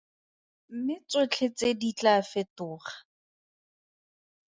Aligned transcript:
Mme 0.75 0.95
tsotlhe 1.09 1.47
tse 1.55 1.69
di 1.79 1.91
tla 1.99 2.15
fetoga. 2.31 2.93